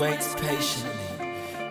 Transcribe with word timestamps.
waits 0.00 0.34
patiently, 0.36 1.28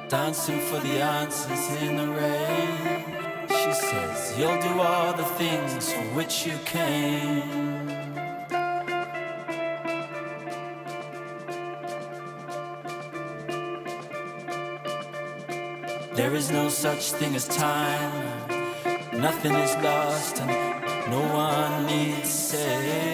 dancing 0.08 0.60
for 0.60 0.80
the 0.82 1.02
answers 1.02 1.82
in 1.82 1.98
the 1.98 2.08
rain. 2.08 3.04
She 3.50 3.74
says, 3.74 4.36
You'll 4.38 4.62
do 4.62 4.80
all 4.80 5.14
the 5.14 5.24
things 5.24 5.92
for 5.92 6.04
which 6.14 6.46
you 6.46 6.56
came. 6.64 7.88
There 16.14 16.36
is 16.36 16.52
no 16.52 16.70
such 16.70 17.12
thing 17.14 17.34
as 17.34 17.48
time. 17.48 18.12
Nothing 19.12 19.56
is 19.56 19.76
lost 19.78 20.40
and 20.40 21.10
no 21.10 21.22
one 21.34 21.88
needs 21.88 22.30
saving. 22.30 23.09